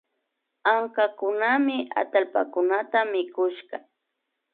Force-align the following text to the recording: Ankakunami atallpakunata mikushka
Ankakunami 0.75 1.77
atallpakunata 2.01 2.99
mikushka 3.11 3.77